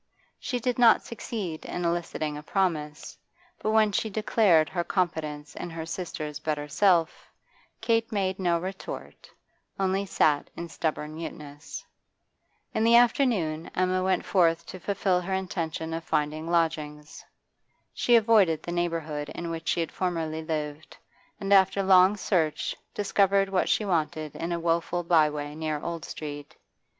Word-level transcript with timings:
She 0.39 0.59
did 0.59 0.79
not 0.79 1.03
succeed 1.03 1.63
in 1.63 1.85
eliciting 1.85 2.35
a 2.35 2.41
promise, 2.41 3.15
but 3.59 3.69
when 3.69 3.91
she 3.91 4.09
declared 4.09 4.67
her 4.67 4.83
confidence 4.83 5.55
in 5.55 5.69
her 5.69 5.85
sister's 5.85 6.39
better 6.39 6.67
self, 6.67 7.31
Kate 7.81 8.11
made 8.11 8.39
no 8.39 8.57
retort, 8.59 9.29
only 9.79 10.07
sat 10.07 10.49
in 10.57 10.69
stubborn 10.69 11.13
muteness. 11.13 11.85
In 12.73 12.83
the 12.83 12.95
afternoon 12.95 13.69
Emma 13.75 14.01
went 14.03 14.25
forth 14.25 14.65
to 14.73 14.79
fulfil 14.79 15.21
her 15.21 15.35
intention 15.35 15.93
of 15.93 16.03
finding 16.03 16.49
lodgings. 16.49 17.23
She 17.93 18.15
avoided 18.15 18.63
the 18.63 18.71
neighbourhood 18.71 19.29
in 19.29 19.51
which 19.51 19.67
she 19.67 19.81
had 19.81 19.91
formerly 19.91 20.41
lived, 20.43 20.97
and 21.39 21.53
after 21.53 21.83
long 21.83 22.17
search 22.17 22.75
discovered 22.95 23.49
what 23.49 23.69
she 23.69 23.85
wanted 23.85 24.35
in 24.35 24.51
a 24.51 24.59
woful 24.59 25.03
byway 25.03 25.53
near 25.53 25.79
Old 25.79 26.05
Street. 26.05 26.55